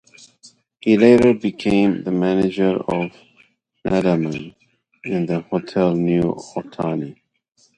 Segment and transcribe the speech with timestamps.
[0.79, 3.11] He later became the manager of
[3.85, 4.55] "Nadaman"
[5.03, 6.23] in the "Hotel New
[6.55, 7.17] Otani".